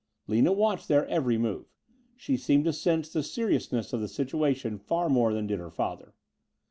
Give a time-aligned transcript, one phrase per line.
[0.25, 1.71] Lina watched their every move.
[2.15, 6.15] She seemed to sense the seriousness of the situation far more than did her father.